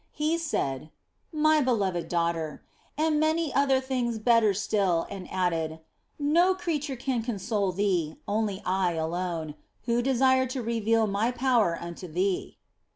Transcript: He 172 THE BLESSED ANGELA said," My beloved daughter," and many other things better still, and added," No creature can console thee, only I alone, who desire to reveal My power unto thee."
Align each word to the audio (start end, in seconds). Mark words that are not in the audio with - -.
He 0.11 0.31
172 0.31 0.33
THE 0.33 0.79
BLESSED 0.79 0.87
ANGELA 0.87 1.21
said," 1.29 1.41
My 1.47 1.61
beloved 1.61 2.09
daughter," 2.09 2.63
and 2.97 3.19
many 3.19 3.53
other 3.53 3.79
things 3.79 4.17
better 4.17 4.51
still, 4.51 5.05
and 5.11 5.31
added," 5.31 5.79
No 6.19 6.55
creature 6.55 6.95
can 6.95 7.21
console 7.21 7.71
thee, 7.71 8.15
only 8.27 8.63
I 8.65 8.93
alone, 8.93 9.53
who 9.83 10.01
desire 10.01 10.47
to 10.47 10.63
reveal 10.63 11.05
My 11.05 11.29
power 11.31 11.77
unto 11.79 12.07
thee." 12.07 12.57